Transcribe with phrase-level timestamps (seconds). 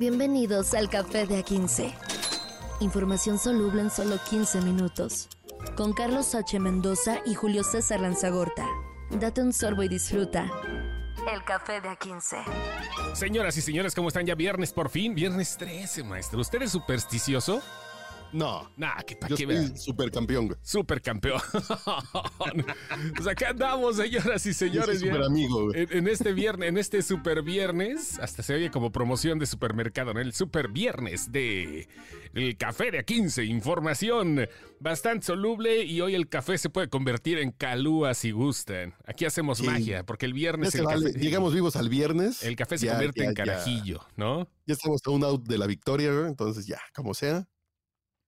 [0.00, 1.92] Bienvenidos al Café de A15.
[2.80, 5.28] Información soluble en solo 15 minutos.
[5.76, 6.58] Con Carlos H.
[6.58, 8.66] Mendoza y Julio César Lanzagorta.
[9.10, 10.50] Date un sorbo y disfruta.
[11.30, 13.14] El Café de A15.
[13.14, 14.24] Señoras y señores, ¿cómo están?
[14.24, 16.40] Ya viernes por fin, viernes 13, maestro.
[16.40, 17.60] ¿Usted es supersticioso?
[18.32, 18.70] No.
[18.76, 19.76] Nah, que pa' Yo qué soy vean.
[19.76, 20.58] supercampeón, güey.
[20.62, 21.40] Supercampeón.
[23.16, 25.00] pues acá andamos, señoras y señores.
[25.00, 25.82] Super amigo, güey.
[25.82, 30.14] En, en este viernes, en este super viernes, hasta se oye como promoción de supermercado,
[30.14, 30.20] ¿no?
[30.20, 31.88] El super viernes de
[32.34, 34.46] el café de A15, información
[34.78, 38.94] bastante soluble y hoy el café se puede convertir en calúa si gustan.
[39.06, 39.66] Aquí hacemos Sí.
[39.66, 42.42] magia, porque el viernes se el café, Llegamos vivos al viernes.
[42.44, 43.44] el café se Ya, convierte ya, en ya.
[43.44, 44.48] carajillo, ¿no?
[44.66, 46.28] Ya estamos a un out de la victoria, güey.
[46.28, 47.46] Entonces, ya, como sea.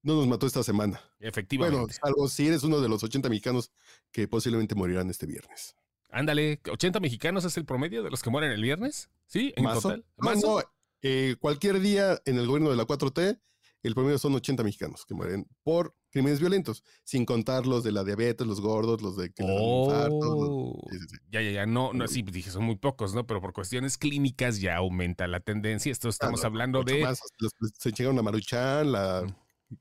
[0.02, 1.00] No nos mató esta semana.
[1.20, 1.76] Efectivamente.
[1.78, 3.70] Bueno, salvo si eres uno de los 80 mexicanos
[4.10, 5.76] que posiblemente morirán este viernes.
[6.10, 9.52] Ándale, 80 mexicanos es el promedio de los que mueren el viernes, ¿sí?
[9.56, 9.80] En ¿Mazo?
[9.82, 10.04] total.
[10.16, 10.60] ¿Mazo?
[10.60, 10.62] no,
[11.02, 13.40] eh, cualquier día en el gobierno de la 4T,
[13.82, 18.04] el promedio son 80 mexicanos que mueren por crímenes violentos, sin contar los de la
[18.04, 19.42] diabetes, los gordos, los de que.
[19.48, 20.78] Oh.
[20.90, 21.16] los- sí, sí, sí.
[21.30, 23.26] Ya, ya, ya, no, no, sí, dije, son muy pocos, ¿no?
[23.26, 25.90] Pero por cuestiones clínicas ya aumenta la tendencia.
[25.90, 27.00] Esto estamos Ah, no, hablando de.
[27.02, 27.20] más.
[27.38, 29.24] Los- se chingaron a Maruchan, la,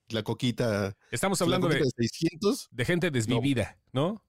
[0.09, 0.95] la coquita.
[1.11, 4.23] Estamos la hablando de, coquita de 600, de gente desvivida, ¿no?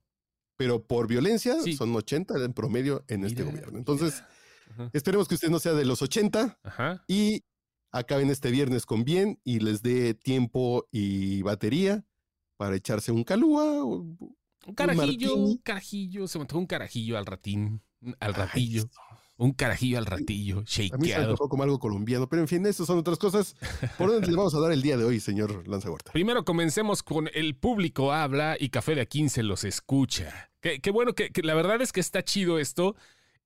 [0.57, 1.75] pero por violencia Sí.
[1.75, 3.79] son 80 en promedio en este gobierno.
[3.79, 4.23] Entonces,
[4.93, 7.03] esperemos que usted no sea de los 80 Ajá.
[7.09, 7.43] y
[7.91, 12.05] acaben este viernes con bien y les dé tiempo y batería
[12.59, 13.85] para echarse un calúa.
[13.85, 14.37] Un
[14.77, 15.05] carajillo,
[15.37, 15.51] martini.
[15.53, 17.83] un carajillo, se me antojó un carajillo al ratín,
[18.21, 18.85] al Ay, ratillo,
[19.43, 21.37] un carajillo al ratillo, A mí se me shakeado.
[21.37, 23.57] como algo colombiano, pero en fin, eso son otras cosas.
[23.99, 26.13] ¿Por dónde le vamos a dar el día de hoy, señor Lanzagorta?
[26.13, 30.51] Primero comencemos con el público habla y Café de a 15 los escucha.
[30.61, 32.95] Qué, qué bueno que, que la verdad es que está chido esto.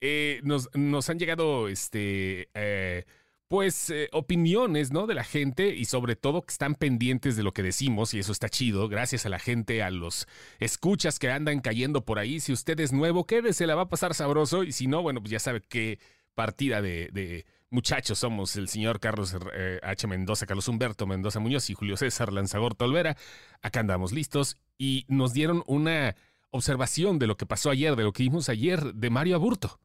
[0.00, 3.04] Eh, nos, nos han llegado este eh,
[3.48, 5.06] pues eh, opiniones ¿no?
[5.06, 8.32] de la gente y sobre todo que están pendientes de lo que decimos y eso
[8.32, 8.88] está chido.
[8.88, 10.26] Gracias a la gente, a los
[10.58, 12.40] escuchas que andan cayendo por ahí.
[12.40, 15.30] Si usted es nuevo, quédese, la va a pasar sabroso y si no, bueno, pues
[15.30, 16.00] ya sabe qué
[16.34, 20.06] partida de, de muchachos somos el señor Carlos eh, H.
[20.06, 23.16] Mendoza, Carlos Humberto Mendoza Muñoz y Julio César Lanzagorta Olvera.
[23.62, 26.16] Acá andamos listos y nos dieron una
[26.50, 29.78] observación de lo que pasó ayer, de lo que vimos ayer de Mario Aburto.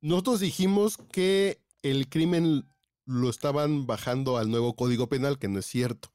[0.00, 1.58] Nosotros dijimos que
[1.90, 2.66] el crimen
[3.06, 6.10] lo estaban bajando al nuevo código penal, que no es cierto.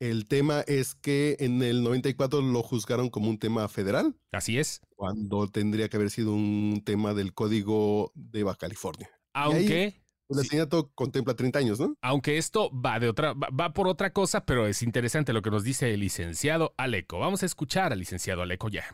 [0.00, 4.80] El tema es que en el 94 lo juzgaron como un tema federal, Así es.
[4.96, 9.08] cuando tendría que haber sido un tema del código de Baja California.
[9.32, 10.40] Aunque, El Sí.
[10.40, 11.94] asesinato contempla 30 años, ¿no?
[12.02, 15.50] aunque esto va de otra, va, va por otra cosa, pero es interesante lo que
[15.50, 17.18] nos dice el licenciado Aleco.
[17.18, 18.84] Vamos a escuchar al licenciado Aleco ya.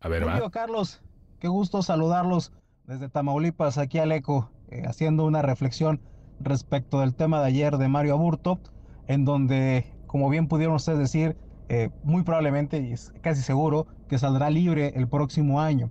[0.00, 0.32] A ver, va.
[0.32, 1.00] Julio, Carlos,
[1.38, 2.52] qué gusto saludarlos
[2.84, 6.00] desde Tamaulipas, aquí al ECO, eh, haciendo una reflexión
[6.40, 8.60] respecto del tema de ayer de Mario Aburto,
[9.06, 11.36] en donde, como bien pudieron ustedes decir,
[11.68, 15.90] eh, muy probablemente, y es casi seguro, que saldrá libre el próximo año.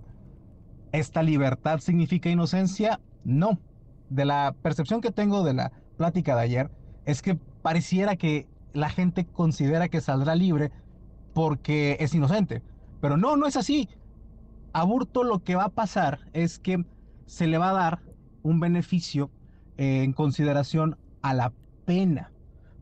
[0.92, 3.00] ¿Esta libertad significa inocencia?
[3.24, 3.58] No.
[4.08, 6.70] De la percepción que tengo de la plática de ayer,
[7.04, 10.70] es que pareciera que la gente considera que saldrá libre
[11.32, 12.62] porque es inocente.
[13.00, 13.88] Pero no, no es así.
[14.72, 16.84] Aburto lo que va a pasar es que
[17.26, 18.09] se le va a dar
[18.42, 19.30] un beneficio
[19.76, 21.52] eh, en consideración a la
[21.84, 22.32] pena,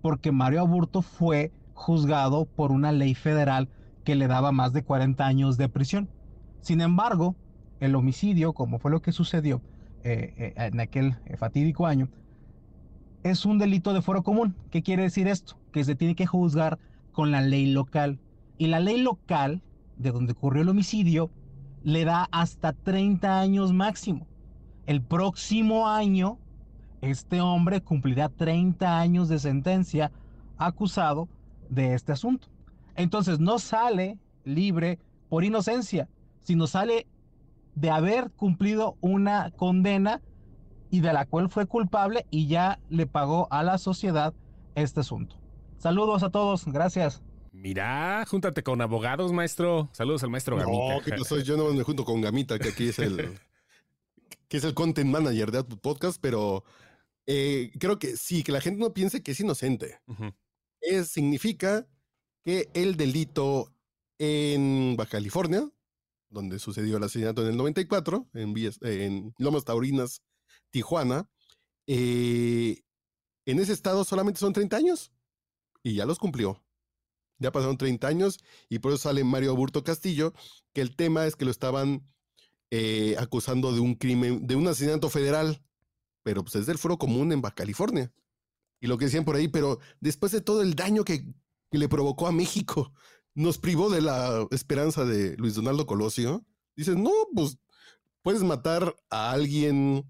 [0.03, 3.69] porque Mario Aburto fue juzgado por una ley federal
[4.05, 6.09] que le daba más de 40 años de prisión.
[6.61, 7.37] Sin embargo,
[7.81, 9.61] el homicidio, como fue lo que sucedió
[10.03, 12.09] eh, eh, en aquel fatídico año,
[13.23, 14.55] es un delito de foro común.
[14.71, 15.59] ¿Qué quiere decir esto?
[15.73, 16.79] Que se tiene que juzgar
[17.13, 18.19] con la ley local.
[18.59, 19.63] Y la ley local,
[19.97, 21.31] de donde ocurrió el homicidio,
[21.83, 24.27] le da hasta 30 años máximo.
[24.89, 26.39] El próximo año,
[27.03, 30.11] este hombre cumplirá 30 años de sentencia
[30.57, 31.29] acusado
[31.69, 32.49] de este asunto.
[32.97, 34.99] Entonces no sale libre
[35.29, 36.09] por inocencia,
[36.41, 37.07] sino sale
[37.75, 40.23] de haber cumplido una condena
[40.91, 44.33] y de la cual fue culpable y ya le pagó a la sociedad
[44.75, 45.37] este asunto.
[45.77, 47.23] Saludos a todos, gracias.
[47.53, 49.91] Mira, júntate con abogados, maestro.
[49.93, 50.95] Saludos al maestro Gamita.
[50.95, 51.39] No, ¿qué pasó?
[51.41, 53.39] Yo no me junto con Gamita, que aquí es el,
[54.49, 56.65] que es el content manager de tu podcast, pero
[57.27, 60.01] eh, creo que sí, que la gente no piense que es inocente.
[60.81, 61.87] Es, significa
[62.45, 63.75] que el delito
[64.19, 65.69] en Baja California,
[66.31, 70.23] donde sucedió el asesinato en el 94, en, Villas- en Lomas Taurinas,
[70.71, 71.29] Tijuana,
[71.87, 72.83] eh,
[73.47, 75.13] en ese estado solamente son 30 años
[75.83, 76.63] y ya los cumplió.
[77.39, 80.33] Ya pasaron 30 años y por eso sale Mario Aburto Castillo,
[80.75, 82.07] que el tema es que lo estaban
[82.71, 85.63] eh, acusando de un crimen, de un asesinato federal
[86.29, 88.13] pero pues es del foro común en Baja California.
[88.83, 91.25] Y lo que decían por ahí, pero después de todo el daño que,
[91.71, 92.93] que le provocó a México,
[93.35, 96.45] nos privó de la esperanza de Luis Donaldo Colosio.
[96.77, 97.57] Dicen, no, pues
[98.21, 100.05] puedes matar a alguien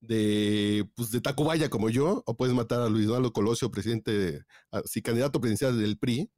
[0.00, 5.00] de, pues, de Tacubaya como yo, o puedes matar a Luis Donaldo Colosio, presidente, así
[5.00, 6.28] candidato presidencial del PRI,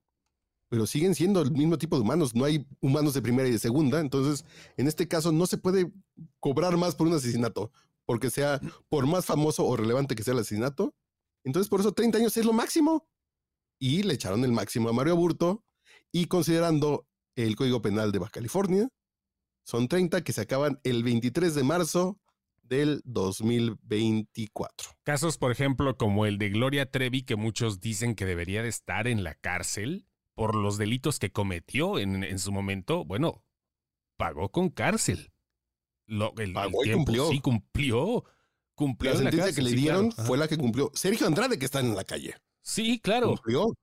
[0.68, 2.34] pero siguen siendo el mismo tipo de humanos.
[2.34, 4.00] No hay humanos de primera y de segunda.
[4.00, 4.44] Entonces,
[4.76, 5.92] en este caso, no se puede
[6.40, 7.72] cobrar más por un asesinato,
[8.04, 10.94] porque sea por más famoso o relevante que sea el asesinato.
[11.44, 13.08] Entonces, por eso 30 años es lo máximo.
[13.80, 15.64] Y le echaron el máximo a Mario Aburto.
[16.12, 17.06] Y considerando
[17.36, 18.88] el Código Penal de Baja California,
[19.64, 22.18] son 30 que se acaban el 23 de marzo
[22.62, 24.90] del 2024.
[25.04, 29.06] Casos, por ejemplo, como el de Gloria Trevi, que muchos dicen que debería de estar
[29.06, 30.07] en la cárcel
[30.38, 33.42] por los delitos que cometió en, su momento, bueno,
[34.16, 35.32] pagó con cárcel.
[36.06, 37.28] Lo, el, pagó y cumplió.
[37.28, 38.24] Sí, cumplió.
[38.76, 40.92] Cumplió la sentencia que le dieron fue la que cumplió.
[40.94, 42.36] Sergio Andrade, que está en la calle.
[42.62, 43.30] Sí, claro.
[43.30, 43.74] Cumplió.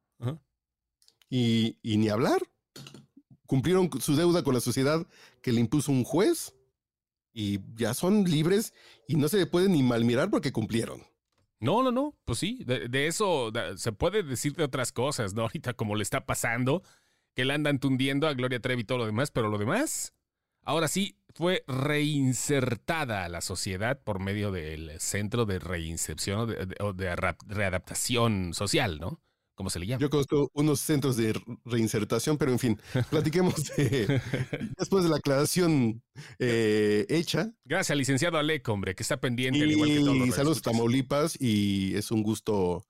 [1.30, 2.42] Y, y ni hablar.
[3.48, 5.06] Cumplieron su deuda con la sociedad
[5.42, 6.56] que le impuso un juez
[7.34, 8.74] y ya son libres
[9.10, 11.04] y no se le puede ni malmirar porque cumplieron.
[11.60, 15.42] No, no, no, pues sí, de, eso se puede decir de otras cosas, ¿no?
[15.44, 16.84] Ahorita como le está pasando,
[17.34, 20.14] que le andan tundiendo a Gloria Trevi y todo lo demás, pero lo demás,
[20.64, 27.16] ahora sí, fue reinsertada a la sociedad por medio del Centro de Reinserción o de
[27.16, 29.22] Readaptación Social, ¿no?
[29.56, 30.02] ¿Cómo se le llama.
[30.02, 32.80] Yo conozco unos centros de reinsertación, pero en fin,
[33.10, 34.22] platiquemos de,
[34.78, 36.04] después de la aclaración
[36.40, 37.54] eh, hecha.
[37.64, 40.28] Gracias, licenciado Alec, hombre, que está pendiente, al igual que todos.
[40.28, 42.86] Y saludos Tamaulipas, y es un gusto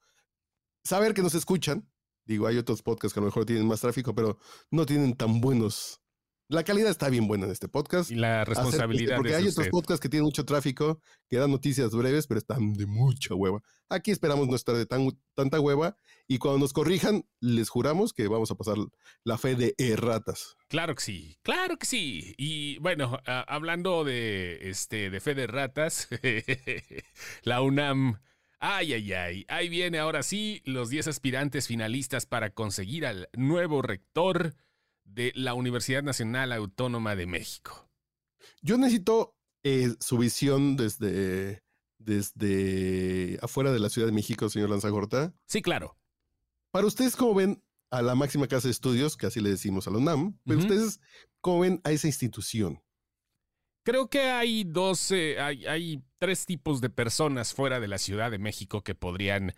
[0.83, 1.87] saber que nos escuchan.
[2.25, 4.39] Digo, hay otros podcasts que a lo mejor tienen más tráfico, pero
[4.71, 6.01] no tienen tan buenos
[6.47, 8.11] la calidad está bien buena en este podcast.
[8.11, 9.17] Y la responsabilidad.
[9.17, 12.85] Porque hay otros podcasts que tienen mucho tráfico, que dan noticias breves, pero están de
[12.85, 13.61] mucha hueva.
[13.89, 15.97] Aquí esperamos no estar de tan, tanta hueva
[16.27, 18.77] y cuando nos corrijan, les juramos que vamos a pasar
[19.23, 20.55] la fe de erratas.
[20.67, 22.35] Claro que sí, claro que sí.
[22.37, 26.07] Y bueno, hablando de, este, de fe de ratas,
[27.43, 28.19] la UNAM...
[28.57, 29.45] Ay, ay, ay.
[29.49, 34.55] Ahí viene ahora sí los 10 aspirantes finalistas para conseguir al nuevo rector
[35.05, 37.89] de la Universidad Nacional Autónoma de México.
[38.61, 41.63] Yo necesito eh, su visión desde,
[41.97, 45.33] desde afuera de la Ciudad de México, señor Lanzagorta.
[45.47, 45.97] Sí, claro.
[46.71, 49.91] Para ustedes, ¿cómo ven a la máxima casa de estudios, que así le decimos a
[49.91, 50.37] la UNAM?
[50.45, 50.99] Pero ustedes,
[51.39, 52.81] ¿cómo ven a esa institución?
[53.83, 58.39] Creo que hay dos, hay, hay tres tipos de personas fuera de la Ciudad de
[58.39, 59.53] México que podrían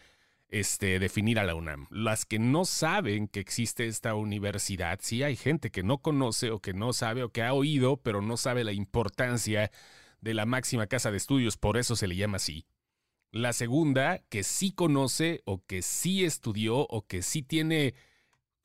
[0.49, 1.87] este, definir a la UNAM.
[1.89, 6.59] Las que no saben que existe esta universidad, sí hay gente que no conoce o
[6.59, 9.71] que no sabe o que ha oído, pero no sabe la importancia
[10.21, 12.65] de la máxima casa de estudios, por eso se le llama así.
[13.31, 17.93] La segunda, que sí conoce o que sí estudió o que sí tiene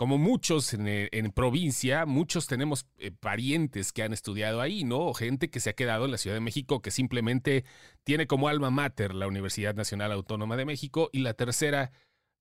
[0.03, 4.99] como muchos eh, en, provincia, muchos tenemos eh, parientes que han estudiado ahí, ¿no?
[4.99, 7.65] O gente que se ha quedado en la Ciudad de México, que simplemente
[8.03, 11.09] tiene como alma mater la Universidad Nacional Autónoma de México.
[11.13, 11.93] Y la tercera,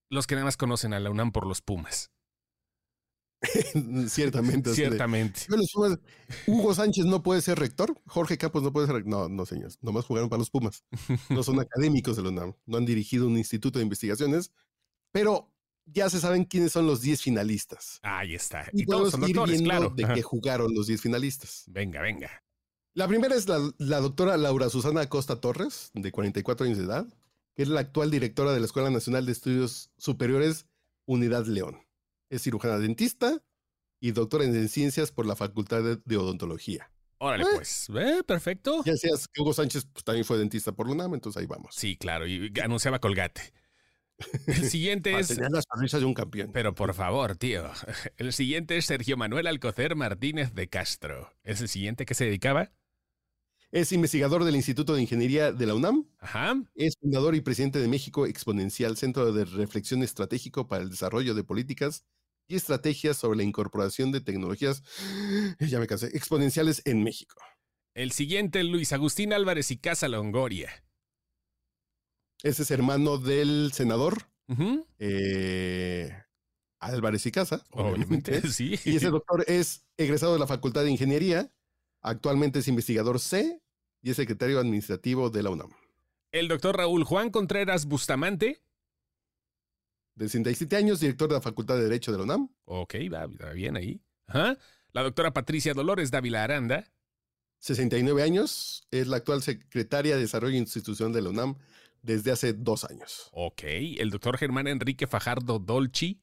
[0.09, 2.09] los que nada más conocen a la UNAM por los Pumas.
[4.07, 4.73] Ciertamente.
[4.73, 5.41] Ciertamente.
[6.47, 9.11] Hugo Sánchez no puede ser rector, Jorge Campos no puede ser rector.
[9.11, 10.83] No, no, señores, nomás jugaron para los Pumas.
[11.29, 14.51] No son académicos de la UNAM, no han dirigido un instituto de investigaciones,
[15.11, 15.51] pero
[15.93, 17.99] ya se saben quiénes son los 10 finalistas.
[18.01, 18.67] Ahí está.
[18.73, 19.89] Y, todos son doctores, claro.
[19.89, 21.63] De que jugaron los 10 finalistas.
[21.67, 22.43] Venga, venga.
[22.93, 27.07] La primera es la, doctora Laura Susana Acosta Torres, de 44 años de edad,
[27.55, 30.65] que es la actual directora de la Escuela Nacional de Estudios Superiores
[31.05, 31.79] Unidad León.
[32.29, 33.41] Es cirujana dentista
[34.01, 36.91] y doctora en ciencias por la Facultad de, Odontología.
[37.19, 37.47] Órale, eh.
[37.55, 37.87] pues.
[37.95, 38.83] Eh, perfecto.
[38.83, 41.73] Ya seas Hugo Sánchez pues, también fue dentista por UNAM, entonces ahí vamos.
[41.75, 43.53] Sí, claro, y anunciaba Colgate.
[44.47, 45.37] El siguiente es.
[45.37, 46.51] las sonrisas de un campeón.
[46.53, 47.71] Pero por favor, tío.
[48.17, 51.33] El siguiente es Sergio Manuel Alcocer Martínez de Castro.
[51.43, 52.71] ¿Es el siguiente que se dedicaba?
[53.71, 56.05] Es investigador del Instituto de Ingeniería de la UNAM.
[56.19, 56.61] Ajá.
[56.75, 61.45] Es fundador y presidente de México Exponencial, Centro de Reflexión Estratégico para el Desarrollo de
[61.45, 62.05] Políticas
[62.49, 64.83] y Estrategias sobre la Incorporación de Tecnologías,
[65.59, 67.41] ya me cansé, exponenciales en México.
[67.93, 70.83] El siguiente, Luis Agustín Álvarez y Casa Longoria.
[72.43, 74.31] Ese es hermano del senador
[74.99, 76.11] eh,
[76.79, 78.41] Álvarez y Casa, obviamente.
[78.51, 78.79] sí.
[78.85, 81.51] Y ese doctor es egresado de la Facultad de Ingeniería.
[82.01, 83.61] Actualmente es investigador C
[84.01, 85.71] y es secretario administrativo de la UNAM.
[86.31, 88.63] El doctor Raúl Juan Contreras Bustamante.
[90.15, 92.49] De 67 años, director de la Facultad de Derecho de la UNAM.
[92.65, 94.01] Ok, va, bien ahí.
[94.27, 96.91] La doctora Patricia Dolores Dávila Aranda.
[97.59, 101.57] 69 años, es la actual secretaria de Desarrollo Institucional de la UNAM
[102.01, 103.29] desde hace dos años.
[103.31, 106.21] Ok, el doctor Germán Enrique Fajardo Dolci.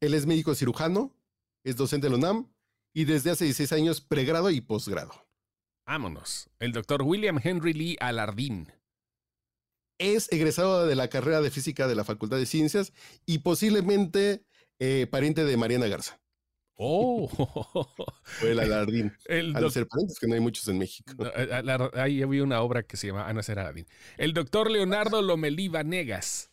[0.00, 1.16] Él es médico cirujano,
[1.64, 2.52] es docente de la UNAM
[2.94, 5.12] y desde hace 16 años pregrado y posgrado.
[5.86, 6.50] Vámonos.
[6.58, 8.72] El doctor William Henry Lee Alardín.
[9.98, 12.92] Es egresado de la carrera de física de la Facultad de Ciencias
[13.24, 14.44] y posiblemente
[14.78, 16.20] eh, pariente de Mariana Garza.
[16.78, 17.28] Oh,
[18.42, 19.12] O el Alardín.
[19.26, 19.86] el A doc- ser
[20.20, 21.12] que no hay muchos en México.
[21.34, 21.62] eh,
[21.94, 23.86] ahí había una obra que se llama Ana Alardín.
[24.18, 26.50] El doctor Leonardo Lomelí Vanegas.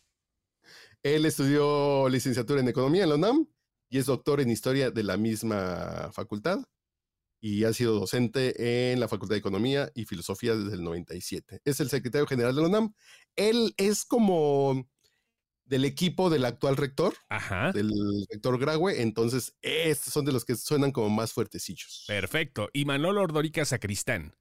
[1.02, 3.46] Él estudió licenciatura en Economía en la UNAM
[3.90, 6.60] y es doctor en Historia de la misma facultad
[7.42, 11.60] y ha sido docente en la Facultad de Economía y Filosofía desde el 97.
[11.66, 12.94] Es el secretario general de la UNAM.
[13.36, 14.88] Él es como
[15.64, 17.72] del equipo del actual rector, Ajá.
[17.72, 17.90] del
[18.30, 22.04] rector Graue, entonces estos son de los que suenan como más fuertecillos.
[22.06, 22.68] Perfecto.
[22.72, 24.34] Y Manolo Ordorica Sacristán.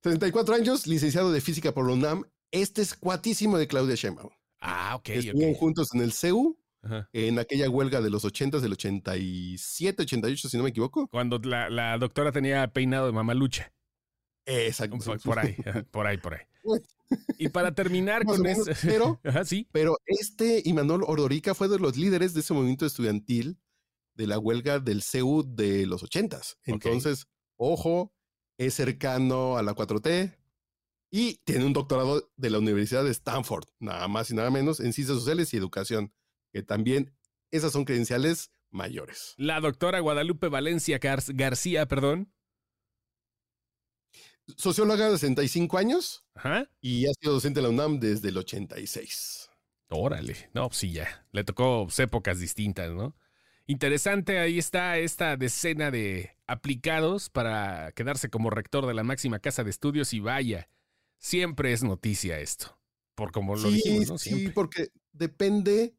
[0.00, 2.24] 34 años, licenciado de Física por la UNAM.
[2.50, 4.30] Este es cuatísimo de Claudia Sheinbaum.
[4.60, 7.08] Ah, ok, Estuvieron juntos en el CEU Ajá.
[7.12, 11.08] en aquella huelga de los 80, del 87, 88, si no me equivoco.
[11.08, 13.72] Cuando la, la doctora tenía peinado de mamalucha.
[14.46, 14.96] Exacto.
[15.22, 15.56] Por, ahí,
[15.90, 16.40] por ahí, por ahí.
[17.38, 18.64] Y para terminar con eso.
[18.82, 19.66] pero- Ajá, sí.
[19.72, 23.58] Pero este Imanol Ordorica fue de los líderes de ese movimiento estudiantil
[24.14, 26.40] de la huelga del CEU de los 80.
[26.64, 28.12] Entonces, ojo,
[28.58, 30.36] es cercano a la 4T
[31.10, 34.92] y tiene un doctorado de la Universidad de Stanford, nada más y nada menos, en
[34.92, 36.12] ciencias sociales y educación,
[36.52, 37.14] que también
[37.50, 39.32] esas son credenciales mayores.
[39.38, 42.30] La doctora Guadalupe Valencia Gar- García, perdón.
[44.56, 46.70] Socióloga de 65 años Ajá.
[46.80, 49.50] y ha sido docente de la UNAM desde el 86.
[49.88, 50.50] Órale.
[50.54, 51.26] No, pues sí, ya.
[51.32, 53.14] Le tocó épocas distintas, ¿no?
[53.66, 59.62] Interesante, ahí está esta decena de aplicados para quedarse como rector de la máxima casa
[59.62, 60.70] de estudios y vaya,
[61.18, 62.78] siempre es noticia esto.
[63.14, 64.18] Por como lo sí, dijimos, ¿no?
[64.18, 65.94] sí, porque depende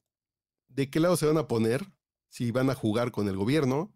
[0.67, 1.85] de qué lado se van a poner,
[2.29, 3.93] si van a jugar con el gobierno.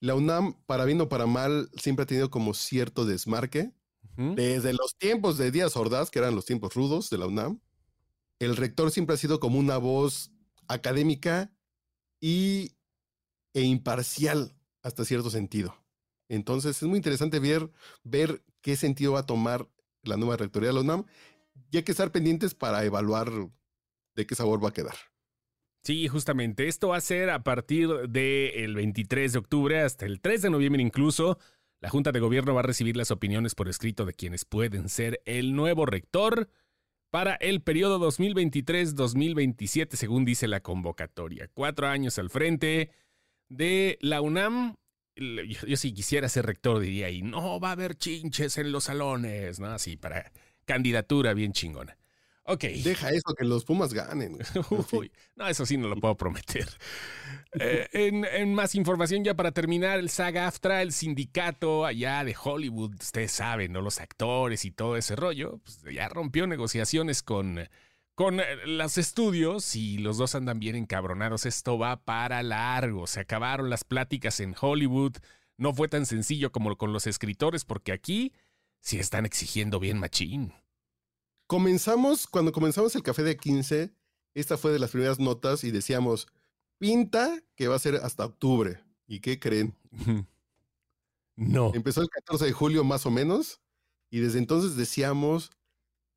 [0.00, 3.72] La UNAM, para bien o para mal, siempre ha tenido como cierto desmarque.
[4.16, 7.60] Desde los tiempos de Díaz Ordaz, que eran los tiempos rudos de la UNAM,
[8.38, 10.30] el rector siempre ha sido como una voz
[10.68, 11.52] académica
[12.20, 12.76] y,
[13.54, 15.76] e imparcial hasta cierto sentido.
[16.28, 17.70] Entonces es muy interesante ver,
[18.02, 19.68] ver qué sentido va a tomar
[20.02, 21.04] la nueva rectoría de la UNAM
[21.70, 23.30] y hay que estar pendientes para evaluar
[24.14, 24.96] de qué sabor va a quedar.
[25.86, 26.66] Sí, justamente.
[26.66, 30.82] Esto va a ser a partir del 23 de octubre hasta el 3 de noviembre
[30.82, 31.38] incluso.
[31.80, 35.20] La Junta de Gobierno va a recibir las opiniones por escrito de quienes pueden ser
[35.26, 36.48] el nuevo rector
[37.10, 41.48] para el periodo 2023-2027, según dice la convocatoria.
[41.52, 42.90] Cuatro años al frente
[43.48, 44.76] de la UNAM.
[45.16, 49.60] Yo, si quisiera ser rector diría, y no va a haber chinches en los salones,
[49.60, 49.68] ¿no?
[49.68, 50.30] Así, para
[50.64, 51.96] candidatura bien chingona.
[52.48, 52.62] Ok.
[52.62, 54.38] Deja eso, que los Pumas ganen.
[54.92, 56.68] Uy, no, eso sí no lo puedo prometer.
[57.58, 62.96] Eh, en, en más información, ya para terminar, el SAG-AFTRA, el sindicato allá de Hollywood,
[63.00, 63.80] ustedes saben, ¿no?
[63.80, 67.66] Los actores y todo ese rollo, pues ya rompió negociaciones con,
[68.14, 71.46] con eh, los estudios y los dos andan bien encabronados.
[71.46, 73.06] Esto va para largo.
[73.06, 75.16] Se acabaron las pláticas en Hollywood.
[75.56, 78.34] No fue tan sencillo como con los escritores, porque aquí
[78.80, 80.52] sí están exigiendo bien machín.
[81.46, 83.94] Comenzamos, cuando comenzamos el café de 15,
[84.34, 86.26] esta fue de las primeras notas y decíamos,
[86.78, 88.82] pinta que va a ser hasta octubre.
[89.06, 89.76] ¿Y qué creen?
[91.38, 91.70] No.
[91.74, 93.60] Empezó el 14 de julio más o menos
[94.08, 95.50] y desde entonces decíamos,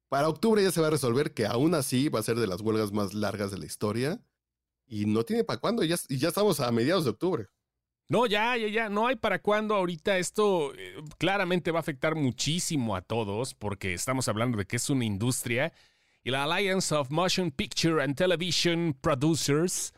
[0.08, 2.62] para octubre ya se va a resolver, que aún así va a ser de las
[2.62, 4.24] huelgas más largas de la historia
[4.88, 7.50] y no tiene para cuándo, ya, y ya estamos a mediados de octubre.
[8.10, 10.18] No, ya, ya, ya, no hay para cuándo ahorita.
[10.18, 14.90] Esto eh, claramente va a afectar muchísimo a todos porque estamos hablando de que es
[14.90, 15.72] una industria
[16.24, 19.94] y la Alliance of Motion Picture and Television Producers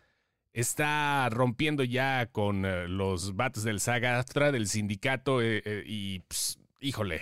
[0.51, 7.22] está rompiendo ya con eh, los vatos del SAG-AFTRA, del sindicato eh, y, ps, híjole,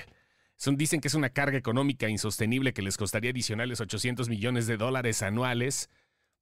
[0.55, 4.77] son, dicen que es una carga económica insostenible que les costaría adicionales 800 millones de
[4.77, 5.91] dólares anuales.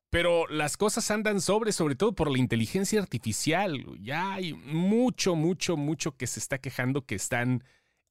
[0.10, 3.86] Pero las cosas andan sobre, sobre todo por la inteligencia artificial.
[4.00, 7.64] Ya hay mucho, mucho, mucho que se está quejando que están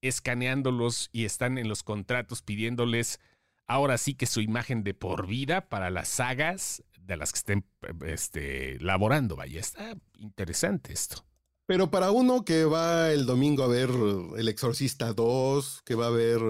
[0.02, 3.18] escaneándolos y están en los contratos pidiéndoles
[3.66, 7.64] ahora sí que su imagen de por vida para las sagas de las que estén
[8.04, 9.36] este, laborando.
[9.36, 11.24] Vaya, está interesante esto.
[11.66, 13.90] Pero para uno que va el domingo a ver
[14.36, 16.40] El Exorcista 2, que va a ver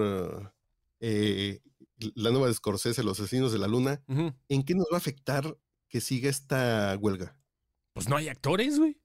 [0.99, 1.59] eh,
[2.15, 4.01] la nueva de Scorsese, Los Asesinos de la Luna.
[4.07, 5.57] ¿en qué nos va a afectar
[5.89, 7.37] que siga esta huelga?
[7.93, 8.97] Pues no hay actores, güey.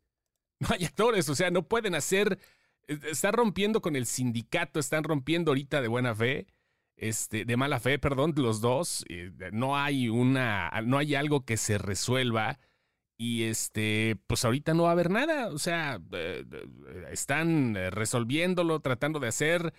[0.60, 2.38] No hay actores, o sea, no pueden hacer
[2.86, 6.46] Está rompiendo con el sindicato, están rompiendo ahorita de buena fe,
[6.96, 9.04] este, de mala fe, perdón, los dos.
[9.52, 12.58] No hay una, no hay algo que se resuelva.
[13.16, 15.48] Y este, pues ahorita no va a haber nada.
[15.48, 16.44] O sea, eh,
[17.12, 19.72] están resolviéndolo, tratando de hacer.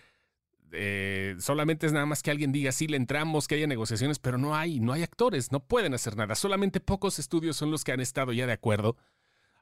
[0.75, 4.37] Eh, solamente es nada más que alguien diga sí le entramos, que haya negociaciones, pero
[4.37, 6.35] no hay, no hay actores, no pueden hacer nada.
[6.35, 8.97] Solamente pocos estudios son los que han estado ya de acuerdo.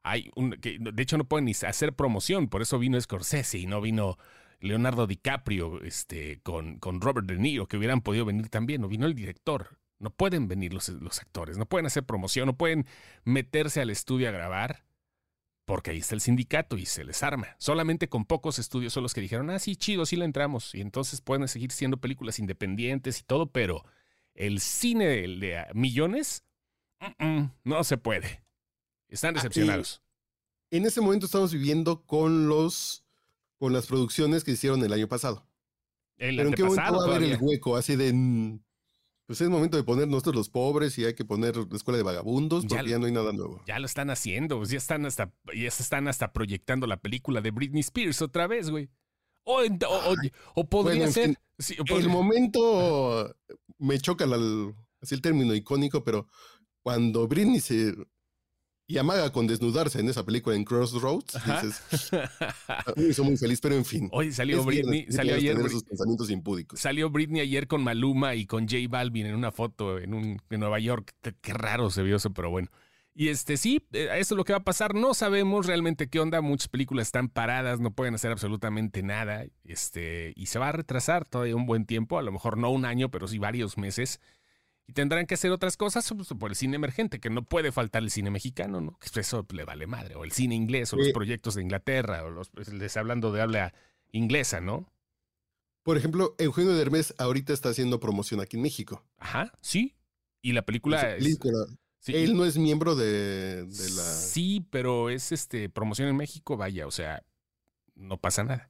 [0.03, 3.67] Hay un, que, de hecho no pueden ni hacer promoción, por eso vino Scorsese y
[3.67, 4.17] no vino
[4.59, 9.05] Leonardo DiCaprio este, con, con Robert De Niro, que hubieran podido venir también, no vino
[9.05, 9.77] el director.
[9.99, 12.87] No pueden venir los, los actores, no pueden hacer promoción, no pueden
[13.23, 14.83] meterse al estudio a grabar
[15.65, 17.55] porque ahí está el sindicato y se les arma.
[17.57, 20.75] Solamente con pocos estudios son los que dijeron, ah, sí, chido, sí le entramos.
[20.75, 23.83] Y entonces pueden seguir siendo películas independientes y todo, pero
[24.33, 26.43] el cine de, millones,
[27.63, 28.43] no se puede.
[29.07, 30.01] Están ah, decepcionados.
[30.71, 33.05] en ese momento estamos viviendo con los
[33.57, 35.45] con las producciones que hicieron el año pasado.
[36.17, 38.11] pero ¿en qué momento va a haber el hueco así de
[39.31, 42.03] pues es momento de poner nosotros los pobres y hay que poner la escuela de
[42.03, 43.63] vagabundos porque ya, no hay nada nuevo.
[43.65, 47.39] Ya lo están haciendo, pues ya están hasta, ya se están hasta proyectando la película
[47.39, 48.89] de Britney Spears otra vez, güey.
[49.45, 49.61] O,
[50.55, 51.39] o, podría ser.
[51.69, 53.33] el momento
[53.77, 54.25] me choca
[55.01, 56.27] así el término icónico, pero
[56.83, 57.95] cuando Britney se
[58.91, 61.33] y amaga con desnudarse en esa película en Crossroads.
[61.45, 62.11] Dices,
[62.97, 64.09] me hizo muy feliz, pero en fin.
[64.11, 65.55] Hoy salió Britney, salió ayer.
[65.87, 66.81] pensamientos impúdicos.
[66.81, 70.59] Salió Britney ayer con Maluma y con J Balvin en una foto en, un, en
[70.59, 71.13] Nueva York.
[71.39, 72.67] Qué raro se vio eso, pero bueno.
[73.13, 74.93] Y este sí, eh, eso es lo que va a pasar.
[74.93, 76.41] No sabemos realmente qué onda.
[76.41, 79.45] Muchas películas están paradas, no pueden hacer absolutamente nada.
[79.63, 82.83] Este, y se va a retrasar todavía un buen tiempo, a lo mejor no un
[82.83, 84.19] año, pero sí varios meses
[84.91, 88.03] y tendrán que hacer otras cosas pues, por el cine emergente, que no puede faltar
[88.03, 88.99] el cine mexicano, ¿no?
[88.99, 92.29] Que eso le vale madre, o el cine inglés, o los proyectos de Inglaterra, o
[92.29, 93.73] los, pues, les hablando de habla
[94.11, 94.91] inglesa, ¿no?
[95.83, 99.05] Por ejemplo, Eugenio Derbez ahorita está haciendo promoción aquí en México.
[99.17, 99.95] Ajá, sí.
[100.41, 101.15] Y la película,
[102.07, 104.03] Él no es miembro de, de, la.
[104.03, 107.23] Sí, pero es este promoción en México, vaya, o sea,
[107.95, 108.69] no pasa nada.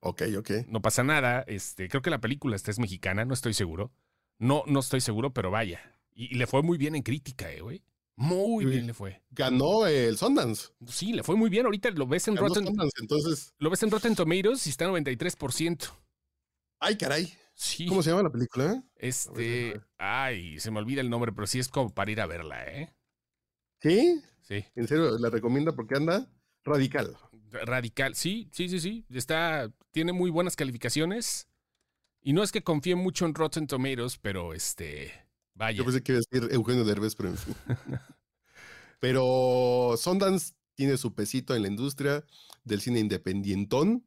[0.00, 0.50] Ok, ok.
[0.68, 1.44] No pasa nada.
[1.46, 3.90] Este, creo que la película esta es mexicana, no estoy seguro.
[4.38, 5.80] No, no estoy seguro, pero vaya.
[6.14, 7.82] Y, le fue muy bien en crítica, eh, güey.
[8.16, 9.22] Muy bien le fue.
[9.30, 10.68] Ganó el Sundance.
[10.86, 11.66] Sí, le fue muy bien.
[11.66, 12.64] Ahorita lo ves en Rotten
[13.00, 13.52] entonces.
[13.58, 15.90] Lo ves en Rotten Tomatoes y está 93%.
[16.78, 17.32] Ay, caray.
[17.54, 17.86] Sí.
[17.86, 18.84] ¿Cómo se llama la película?
[18.96, 22.64] Este, ay, se me olvida el nombre, pero sí es como para ir a verla,
[22.66, 22.94] ¿eh?
[23.80, 24.20] ¿Sí?
[24.42, 24.64] Sí.
[24.74, 26.28] ¿En serio la recomienda porque anda
[26.64, 27.16] radical?
[27.50, 29.06] Radical, sí, sí, sí, sí.
[29.10, 31.48] Está, tiene muy buenas calificaciones.
[32.26, 35.12] Y no es que confíe mucho en Rotten Tomatoes, pero este.
[35.54, 35.76] Vaya.
[35.76, 37.54] Yo pensé que iba a decir Eugenio Derbez, pero en fin.
[38.98, 42.24] pero Sundance tiene su pesito en la industria
[42.64, 44.06] del cine independientón.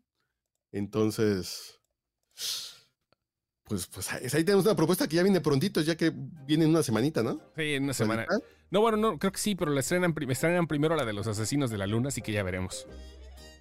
[0.72, 1.80] Entonces.
[3.66, 6.84] Pues, pues ahí tenemos una propuesta que ya viene prontito, ya que viene en una
[6.84, 7.40] semanita, ¿no?
[7.56, 8.26] Sí, en una semana.
[8.72, 11.70] No, bueno, no, creo que sí, pero la estrenan, estrenan primero la de los asesinos
[11.70, 12.88] de la luna, así que ya veremos.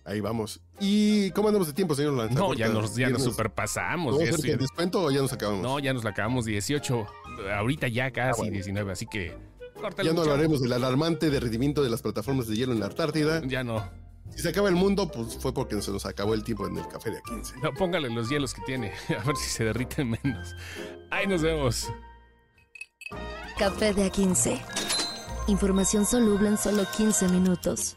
[0.06, 0.60] Ahí vamos.
[0.78, 2.38] ¿Y cómo andamos de tiempo, señor Lanza?
[2.38, 4.16] No, ya nos, ya nos superpasamos.
[4.16, 5.62] ¿Vamos a descuento o ya nos acabamos?
[5.62, 7.06] No, ya nos la acabamos 18.
[7.56, 9.36] Ahorita ya casi 19, ah, así que...
[10.02, 13.42] Ya no hablaremos del alarmante derretimiento de las plataformas de hielo en la Antártida.
[13.46, 13.84] Ya no.
[14.30, 16.86] Si se acaba el mundo, pues fue porque se nos acabó el tiempo en el
[16.86, 17.62] café de A15.
[17.62, 20.54] No, póngale los hielos que tiene, a ver si se derriten menos.
[21.10, 21.88] Ahí nos vemos.
[23.58, 24.60] Café de A15.
[25.48, 27.96] Información soluble en solo 15 minutos